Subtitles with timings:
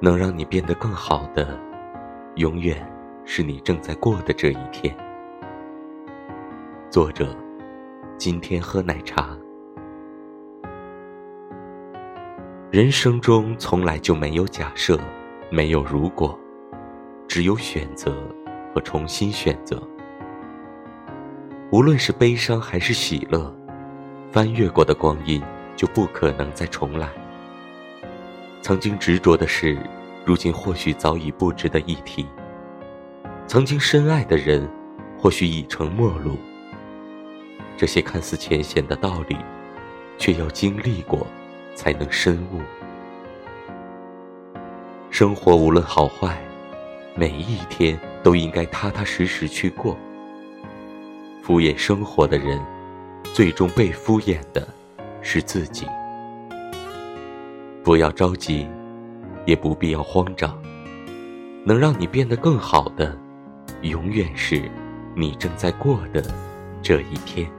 [0.00, 1.58] 能让你变得更好的，
[2.36, 2.86] 永远
[3.24, 4.96] 是你正在过的这一天。
[6.88, 7.36] 作者：
[8.16, 9.36] 今天喝奶茶。
[12.70, 14.96] 人生中从来就没有假设，
[15.50, 16.38] 没有如果，
[17.26, 18.14] 只有选择
[18.72, 19.82] 和重新选择。
[21.72, 23.52] 无论是悲伤还是喜乐，
[24.30, 25.42] 翻越过的光阴
[25.74, 27.08] 就不可能再重来。
[28.60, 29.78] 曾经执着的事，
[30.24, 32.26] 如今或许早已不值得一提；
[33.46, 34.68] 曾经深爱的人，
[35.18, 36.36] 或许已成陌路。
[37.76, 39.36] 这些看似浅显的道理，
[40.18, 41.26] 却要经历过，
[41.74, 42.60] 才能深悟。
[45.10, 46.38] 生活无论好坏，
[47.14, 49.96] 每一天都应该踏踏实实去过。
[51.42, 52.60] 敷衍生活的人，
[53.32, 54.68] 最终被敷衍的，
[55.22, 55.86] 是自己。
[57.88, 58.68] 不要着急，
[59.46, 60.54] 也不必要慌张。
[61.64, 63.18] 能让你变得更好的，
[63.80, 64.70] 永远是
[65.16, 66.22] 你正在过的
[66.82, 67.50] 这一天。